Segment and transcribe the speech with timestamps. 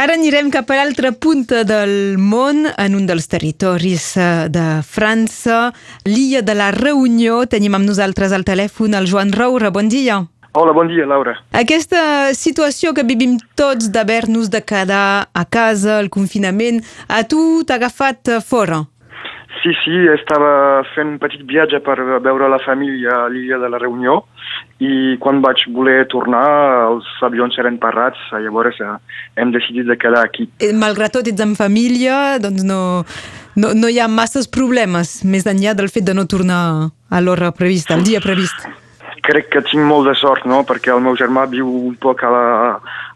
[0.00, 5.72] Ara anirem cap a l'altra punta del món, en un dels territoris eh, de França,
[6.08, 7.42] l'illa de la Reunió.
[7.46, 9.72] Tenim amb nosaltres al telèfon el Joan Roure.
[9.74, 10.22] Bon dia.
[10.54, 11.38] Hola, bon dia, Laura.
[11.56, 17.78] Aquesta situació que vivim tots d'haver-nos de quedar a casa, el confinament, a tu t'ha
[17.80, 18.82] agafat fora?
[19.62, 23.78] Sí, sí, estava fent un petit viatge per veure la família a l'illa de la
[23.78, 24.16] Reunió
[24.82, 26.42] i quan vaig voler tornar
[26.88, 28.96] els avions eren parats, llavors eh,
[29.38, 30.48] hem decidit de quedar aquí.
[30.58, 32.82] Eh, malgrat tot ets en família, doncs no,
[33.54, 37.54] no, no hi ha masses problemes més enllà del fet de no tornar a l'hora
[37.54, 38.66] prevista, al dia previst.
[39.22, 42.34] Crec que tinc molt de sort, no?, perquè el meu germà viu un poc a
[42.34, 42.46] la,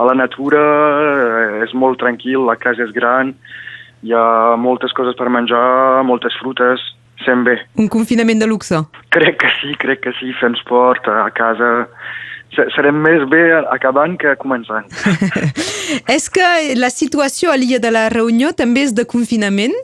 [0.00, 0.60] a la natura,
[1.04, 3.36] eh, és molt tranquil, la casa és gran,
[4.02, 6.82] hi ha moltes coses per menjar, moltes frutes,
[7.24, 7.58] sent bé.
[7.78, 8.80] Un confinament de luxe?
[9.14, 11.88] Crec que sí, crec que sí, fem esport a casa...
[12.74, 14.88] Serem més bé acabant que començant.
[16.16, 19.76] és que la situació a l'illa de la Reunió també és de confinament?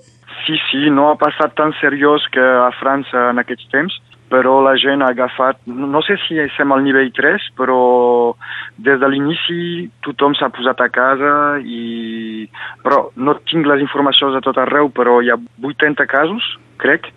[0.43, 3.95] Sí, sí, no ha passat tan seriós que a França en aquests temps,
[4.29, 8.35] però la gent ha agafat, no sé si estem al nivell 3, però
[8.77, 11.33] des de l'inici tothom s'ha posat a casa
[11.63, 12.49] i...
[12.83, 16.47] Però no tinc les informacions de tot arreu, però hi ha 80 casos,
[16.83, 17.11] crec,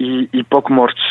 [0.00, 1.04] i, i poc morts.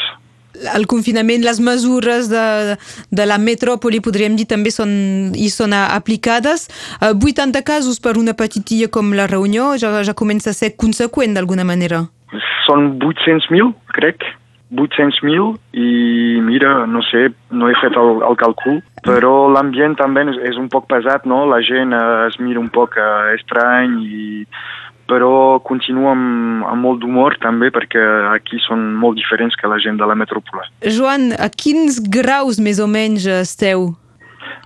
[0.73, 2.77] El confinament, les mesures de,
[3.11, 6.69] de la metròpoli, podríem dir, també són, hi són aplicades.
[7.03, 11.35] 80 eh, casos per una petitilla com la Reunió ja, ja comença a ser conseqüent
[11.35, 12.05] d'alguna manera.
[12.66, 14.23] Són 800.000, crec.
[14.73, 20.39] 800.000 i mira, no sé, no he fet el, el càlcul, però l'ambient també és,
[20.53, 21.44] és un poc pesat, no?
[21.49, 24.25] La gent eh, es mira un poc eh, estrany i
[25.05, 29.99] però continuo amb, amb molt d'humor també perquè aquí són molt diferents que la gent
[30.02, 30.66] de la metròpola.
[30.81, 33.91] Joan, a quins graus més o menys esteu?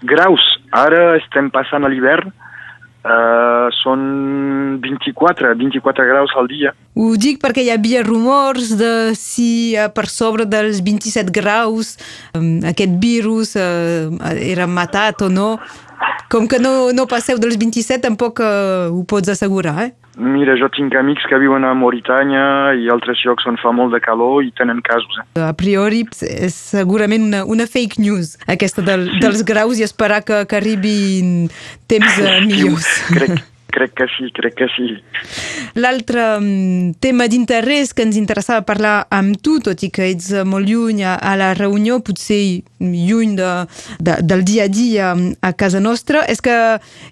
[0.08, 0.46] Graus?
[0.72, 2.32] Ara estem passant a l'hivern,
[3.00, 4.02] Uh, són
[4.84, 6.74] 24, 24 graus al dia.
[7.00, 11.94] Ho dic perquè hi havia rumors de si uh, per sobre dels 27 graus
[12.36, 15.54] um, aquest virus era matat o no.
[16.30, 19.92] Com que no, no passeu dels 27, tampoc uh, ho pots assegurar, eh?
[20.20, 24.02] Mira, jo tinc amics que viuen a Mauritània i altres llocs on fa molt de
[24.04, 25.22] calor i tenen casos.
[25.24, 25.28] Eh?
[25.48, 30.44] A priori és segurament una, una fake news, aquesta del, dels graus i esperar que,
[30.50, 31.48] que arribin
[31.88, 32.92] temps eh, millors.
[33.16, 34.98] Crec, Crec que sí, crec que sí.
[35.76, 40.70] L'altre mm, tema d'interès que ens interessava parlar amb tu, tot i que ets molt
[40.70, 42.40] lluny a, a la reunió, potser
[42.80, 43.52] lluny de,
[44.00, 46.56] de, del dia a dia a casa nostra, és que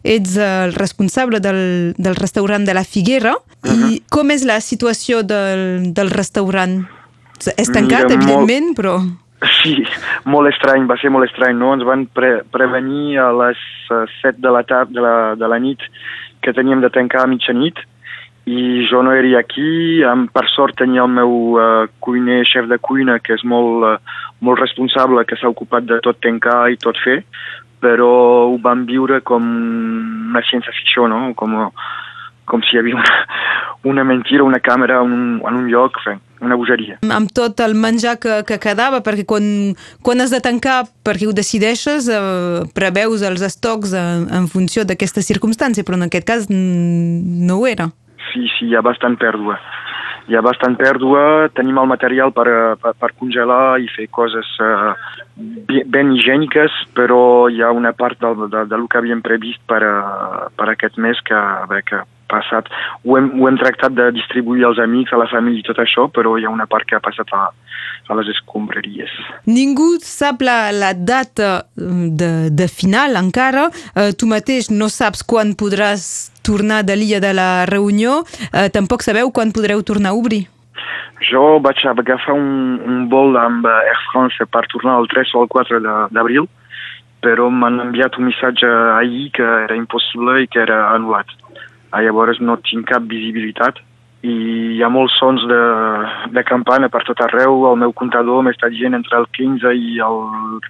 [0.03, 3.35] ets el responsable del, del restaurant de la Figuera.
[3.38, 3.94] Uh -huh.
[3.94, 6.85] I com és la situació del, del restaurant?
[7.57, 8.78] És tancat, Mira, evidentment, molt...
[8.78, 8.97] però...
[9.62, 9.84] Sí,
[10.25, 11.73] molt estrany, va ser molt estrany, no?
[11.75, 13.59] Ens van pre prevenir a les
[14.22, 15.84] 7 de la, tarda, de la, de la nit
[16.41, 17.78] que teníem de tancar a mitjanit
[18.47, 22.78] i jo no era aquí, amb, per sort tenia el meu uh, cuiner, xef de
[22.80, 26.96] cuina, que és molt, uh, molt responsable, que s'ha ocupat de tot tancar i tot
[27.03, 27.19] fer,
[27.84, 28.08] però
[28.47, 29.44] ho vam viure com
[30.31, 31.34] una ciència-ficció, no?
[31.35, 31.58] Com,
[32.47, 33.19] com si hi havia una,
[33.91, 37.02] una mentira, una càmera en un, en un lloc, fe, una bogeria.
[37.12, 39.75] Amb tot el menjar que, que quedava, perquè quan,
[40.08, 45.19] quan has de tancar, perquè ho decideixes, eh, preveus els estocs en, en funció d'aquesta
[45.19, 47.91] circumstància, però en aquest cas no ho era.
[48.31, 49.57] Sí, sí, hi ha bastant pèrdua.
[50.27, 52.47] Hi ha bastant pèrdua, tenim el material per,
[52.81, 54.91] per, per congelar i fer coses uh,
[55.88, 59.79] ben higièniques, però hi ha una part del, de, de, del que havíem previst per,
[59.87, 61.39] uh, per aquest mes que,
[61.71, 62.69] bé, que passat.
[63.05, 66.07] Ho hem, ho hem tractat de distribuir als amics, a la família i tot això,
[66.13, 67.47] però hi ha una part que ha passat a,
[68.07, 69.13] a les escombraries.
[69.49, 73.67] Ningú sap la, la data mm, de, de final encara.
[73.95, 78.21] Eh, tu mateix no saps quan podràs tornar de l'illa de la reunió.
[78.51, 80.45] Eh, tampoc sabeu quan podreu tornar a obrir.
[81.27, 85.49] Jo vaig agafar un, un vol amb Air France per tornar el 3 o el
[85.49, 85.79] 4
[86.13, 86.45] d'abril,
[87.25, 91.33] però m'han enviat un missatge ahir que era impossible i que era anul·lat.
[91.91, 93.79] Ah, llavors no tinc cap visibilitat
[94.25, 94.34] i
[94.78, 95.59] hi ha molts sons de,
[96.34, 97.67] de campana per tot arreu.
[97.69, 100.19] El meu comptador m'està dient entre el 15 i el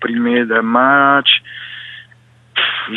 [0.04, 1.32] primer de maig.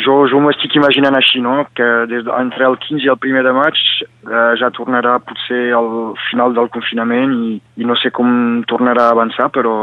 [0.03, 1.65] Jo, jo m'estic imaginant així, no?
[1.77, 5.63] que des de, entre el 15 i el primer de maig eh, ja tornarà potser
[5.77, 5.89] al
[6.29, 9.75] final del confinament i, i no sé com tornarà a avançar, però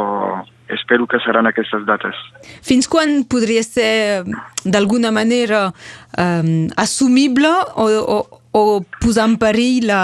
[0.74, 2.16] espero que seran aquestes dates.
[2.64, 4.24] Fins quan podria ser
[4.64, 5.68] d'alguna manera
[6.16, 8.18] eh, assumible o, o,
[8.52, 8.64] o
[9.00, 10.02] posar en perill la,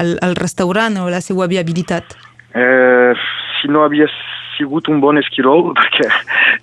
[0.00, 2.16] el, el restaurant o la seva viabilitat?
[2.54, 3.14] Eh,
[3.60, 4.08] si no havia
[4.60, 6.08] sigut un bon esquirol perquè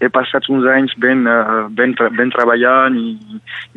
[0.04, 3.16] he passat uns anys ben, uh, ben, ben treballant i,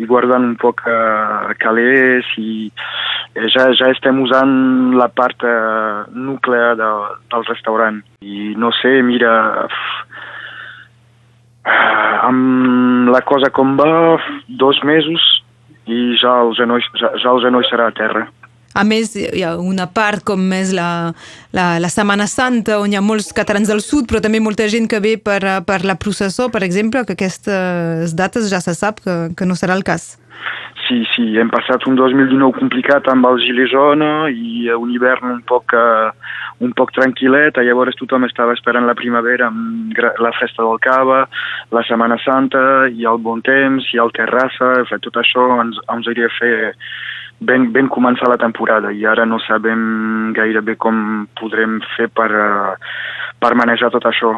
[0.00, 2.69] i guardant un poc uh, calés i
[3.35, 6.91] ja, ja estem usant la part uh, nuclear de,
[7.32, 8.03] del restaurant.
[8.21, 9.71] I no sé, mira, uh,
[12.27, 14.19] amb la cosa com va,
[14.49, 15.23] dos mesos
[15.91, 18.27] i ja el genoll, ja, ja el genoll serà a terra.
[18.71, 21.11] A més, hi ha una part com és la,
[21.56, 24.87] la, la Setmana Santa, on hi ha molts catalans del sud, però també molta gent
[24.91, 29.17] que ve per, per la processó, per exemple, que aquestes dates ja se sap que,
[29.35, 30.12] que no serà el cas.
[30.90, 35.38] Sí, sí, hem passat un 2019 complicat amb el gilet jona i un hivern un
[35.46, 36.10] poc, uh,
[36.66, 41.20] un poc tranquil·let, llavors tothom estava esperant la primavera amb la festa del cava,
[41.70, 44.72] la Setmana Santa i el bon temps i el terrassa,
[45.06, 46.52] tot això ens, ens hauria fer
[47.38, 52.32] ben, ben començar la temporada i ara no sabem gairebé com podrem fer per,
[53.38, 54.34] per manejar tot això.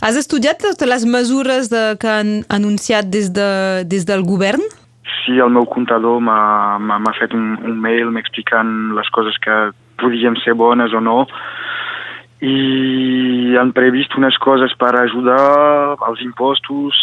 [0.00, 3.50] Has estudiat totes les mesures de, que han anunciat des, de,
[3.84, 4.64] des del govern?
[5.22, 9.58] Sí, el meu comptador m'ha fet un, un mail m'explicant les coses que
[10.02, 11.20] podien ser bones o no
[12.42, 16.98] i han previst unes coses per ajudar als impostos,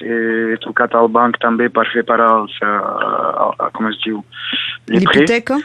[0.00, 4.22] he trucat al banc també per fer parar els, uh, uh, com es diu,
[4.88, 5.58] l'hipoteca?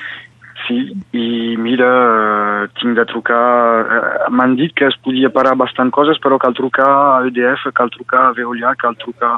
[0.65, 0.79] Sí,
[1.13, 3.39] i mira, uh, tinc de trucar...
[3.85, 7.93] Uh, M'han dit que es podia parar bastant coses, però cal trucar a EDF, cal
[7.93, 9.37] trucar a Veolia, cal trucar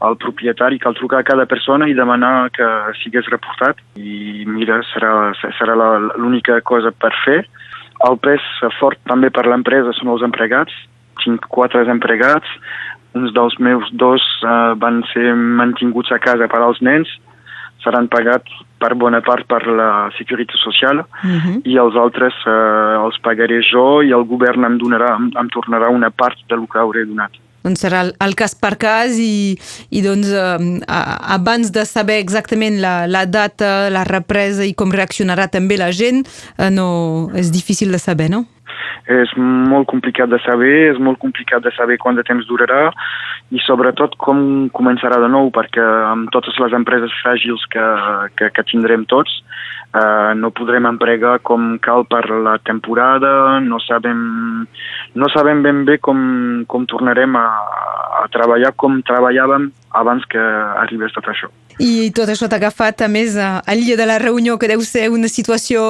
[0.00, 2.66] al propietari, cal trucar a cada persona i demanar que
[3.02, 3.76] sigués reportat.
[3.96, 5.74] I mira, serà, serà
[6.16, 7.44] l'única cosa per fer.
[8.08, 8.42] El pes
[8.80, 10.72] fort també per l'empresa són els empregats.
[11.22, 12.48] Tinc quatre empregats,
[13.14, 17.08] uns dels meus dos uh, van ser mantinguts a casa per als nens,
[17.84, 18.50] seran pagats
[18.80, 21.38] per bona part per la Securitat Social uh Mhm.
[21.38, 21.60] -huh.
[21.64, 25.88] i els altres uh, els pagaré jo i el govern em, donarà, em, em tornarà
[25.88, 27.30] una part del que hauré donat.
[27.64, 29.56] Doncs serà el, el cas per cas i,
[29.90, 30.56] i doncs eh,
[30.86, 36.24] abans de saber exactament la, la data, la represa i com reaccionarà també la gent,
[36.58, 38.44] eh, no, és difícil de saber, no?
[39.10, 42.88] és molt complicat de saber, és molt complicat de saber quant de temps durarà
[43.52, 47.84] i sobretot com començarà de nou, perquè amb totes les empreses fràgils que,
[48.38, 49.42] que, que tindrem tots
[49.94, 54.18] eh, no podrem empregar com cal per la temporada, no sabem,
[55.14, 57.46] no sabem ben bé com, com tornarem a,
[58.22, 60.42] a treballar com treballàvem abans que
[60.84, 61.50] arribés tot això.
[61.82, 64.82] I tot això t'ha agafat, a més, a, a l'illa de la Reunió, que deu
[64.86, 65.82] ser una situació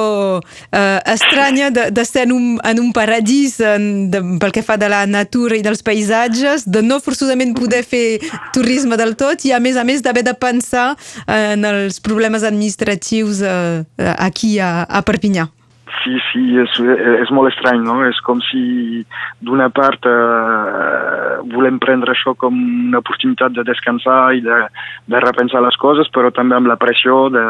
[0.71, 4.89] eh, estranya de, de en un, en un paradís en, de, pel que fa de
[4.89, 8.19] la natura i dels paisatges, de no forçosament poder fer
[8.55, 10.93] turisme del tot i, a més a més, d'haver de pensar
[11.27, 13.83] en els problemes administratius eh,
[14.15, 15.49] aquí a, a Perpinyà.
[16.03, 16.73] Sí, sí, és,
[17.23, 17.95] és molt estrany, no?
[18.05, 19.05] És com si
[19.45, 21.14] d'una part eh,
[21.53, 24.61] volem prendre això com una oportunitat de descansar i de,
[25.11, 27.45] de repensar les coses, però també amb la pressió de,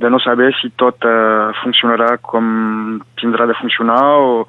[0.00, 4.46] de no saber si tot eh, funcionarà com tindrà de funcionar o,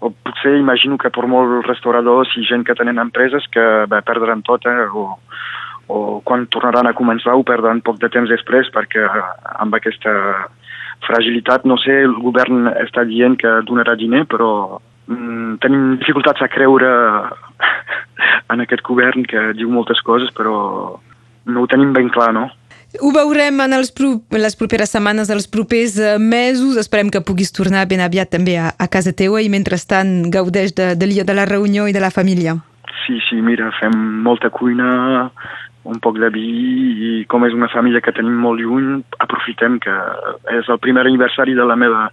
[0.00, 4.44] o potser imagino que per molts restauradors i gent que tenen empreses que bé, perdran
[4.46, 5.18] tot eh, o,
[5.88, 9.06] o quan tornaran a començar ho perdran poc de temps després perquè
[9.58, 10.14] amb aquesta
[11.06, 14.78] fragilitat, no sé, el govern està dient que donarà diner, però
[15.10, 16.90] mm, tenim dificultats a creure
[18.52, 20.98] en aquest govern que diu moltes coses, però
[21.46, 22.48] no ho tenim ben clar, no?
[23.00, 26.76] Ho veurem en els pro les properes setmanes, els propers mesos.
[26.76, 30.92] Esperem que puguis tornar ben aviat també a, a casa teua i mentrestant gaudeix de,
[30.98, 32.58] de l'illa de la reunió i de la família.
[33.06, 35.30] Sí, sí, mira, fem molta cuina,
[35.84, 39.94] un poc de vi i com és una família que tenim molt lluny, aprofitem que
[40.54, 42.06] és el primer aniversari de la meva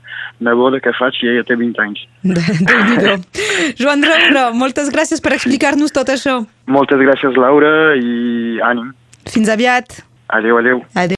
[0.46, 2.04] neboda que faig i ella té 20 anys.
[3.82, 6.40] Joan Raura, moltes gràcies per explicar-nos tot això.
[6.70, 8.94] Moltes gràcies, Laura, i ànim.
[9.30, 10.00] Fins aviat.
[10.30, 10.84] Adéu, adéu.
[10.94, 11.08] Adéu.